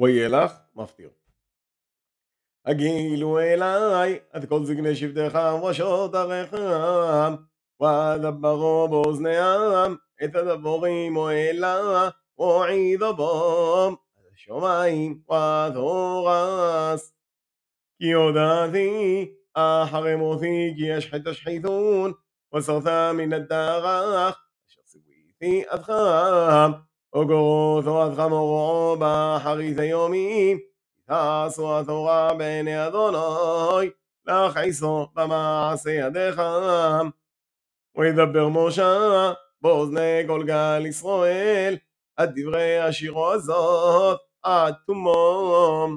וילך 0.00 0.52
מפטיר. 0.76 1.10
הגילו 2.66 3.38
אליי 3.38 4.18
עד 4.32 4.44
כל 4.44 4.64
זקני 4.64 4.96
שבטך 4.96 5.38
וראשות 5.62 6.14
עריכם 6.14 7.34
ודברו 7.82 8.88
באוזניהם 8.90 9.96
את 10.24 10.34
הדבורים 10.34 11.16
אלה 11.18 12.08
וועידו 12.38 13.16
בום 13.16 13.96
השמיים 14.34 15.22
ותורס 15.24 17.14
כי 17.98 18.12
הודעתי 18.12 19.32
אחרי 19.54 20.16
מותי 20.16 20.74
כי 20.76 21.10
חטא 21.10 21.28
השחיתון 21.28 22.12
וסרת 22.54 23.14
מן 23.14 23.32
הדרך 23.32 24.44
אשר 24.68 24.80
ציוויתי 24.84 25.62
עדכם 25.68 26.80
וגורות 27.14 27.84
עד 27.86 28.16
חמורו 28.16 28.96
באחרית 28.98 29.78
היומים 29.78 30.58
תעשו 31.06 31.78
התורה 31.78 32.34
בעיני 32.34 32.86
אדוני 32.86 33.90
להכעיסו 34.26 35.06
במעשה 35.14 35.90
ידיך 35.90 36.42
וידבר 37.96 38.48
משה 38.48 39.32
באוזני 39.62 40.22
כל 40.26 40.42
גל 40.46 40.86
ישראל 40.86 41.76
עד 42.16 42.32
דברי 42.40 42.78
השירו 42.78 43.32
הזאת 43.32 44.18
עד 44.42 44.74
תומם 44.86 45.96